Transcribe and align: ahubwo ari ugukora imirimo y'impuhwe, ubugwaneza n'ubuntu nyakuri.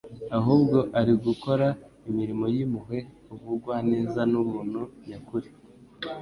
ahubwo 0.37 0.77
ari 0.99 1.11
ugukora 1.17 1.67
imirimo 2.09 2.45
y'impuhwe, 2.53 2.99
ubugwaneza 3.33 4.21
n'ubuntu 4.31 4.81
nyakuri. 5.07 5.49